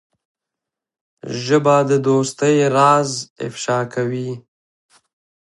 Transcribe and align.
ژبه 1.43 1.75
د 1.89 1.91
دوستۍ 2.07 2.57
راز 2.75 3.09
افشا 3.45 3.79
کوي 3.93 4.29